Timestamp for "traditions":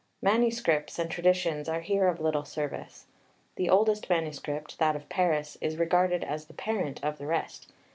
1.11-1.69